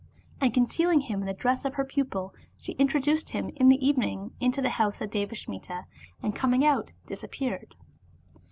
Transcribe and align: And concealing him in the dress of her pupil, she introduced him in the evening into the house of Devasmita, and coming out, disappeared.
And 0.41 0.51
concealing 0.51 1.01
him 1.01 1.19
in 1.19 1.27
the 1.27 1.33
dress 1.35 1.63
of 1.63 1.75
her 1.75 1.85
pupil, 1.85 2.33
she 2.57 2.71
introduced 2.71 3.29
him 3.29 3.51
in 3.55 3.69
the 3.69 3.85
evening 3.87 4.31
into 4.39 4.59
the 4.59 4.71
house 4.81 4.99
of 4.99 5.11
Devasmita, 5.11 5.85
and 6.23 6.35
coming 6.35 6.65
out, 6.65 6.91
disappeared. 7.05 7.75